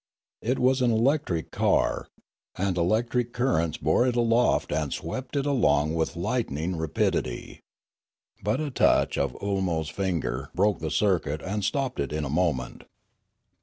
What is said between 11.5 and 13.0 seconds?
stopped it in a moment.